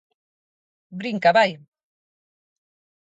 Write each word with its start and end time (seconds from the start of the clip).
Brinca 0.99 1.31
vai. 1.37 1.51